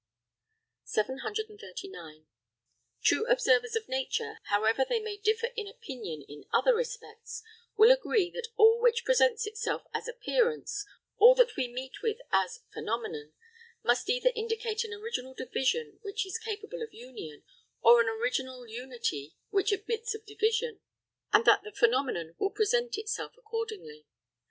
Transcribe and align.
739. 0.85 2.25
True 3.03 3.25
observers 3.27 3.75
of 3.75 3.87
nature, 3.87 4.39
however 4.45 4.83
they 4.83 4.99
may 4.99 5.15
differ 5.15 5.49
in 5.55 5.67
opinion 5.67 6.23
in 6.27 6.45
other 6.51 6.73
respects, 6.73 7.43
will 7.77 7.91
agree 7.91 8.31
that 8.31 8.47
all 8.55 8.81
which 8.81 9.05
presents 9.05 9.45
itself 9.45 9.83
as 9.93 10.07
appearance, 10.07 10.87
all 11.19 11.35
that 11.35 11.55
we 11.55 11.67
meet 11.67 12.01
with 12.01 12.17
as 12.31 12.61
phenomenon, 12.73 13.33
must 13.83 14.09
either 14.09 14.31
indicate 14.35 14.83
an 14.83 14.91
original 14.91 15.35
division 15.35 15.99
which 16.01 16.25
is 16.25 16.39
capable 16.39 16.81
of 16.81 16.91
union, 16.95 17.43
or 17.81 18.01
an 18.01 18.09
original 18.09 18.67
unity 18.67 19.35
which 19.51 19.71
admits 19.71 20.15
of 20.15 20.25
division, 20.25 20.79
and 21.31 21.45
that 21.45 21.61
the 21.61 21.71
phenomenon 21.71 22.33
will 22.39 22.49
present 22.49 22.97
itself 22.97 23.37
accordingly. 23.37 24.07